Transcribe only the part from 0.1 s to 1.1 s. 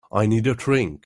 I need a drink.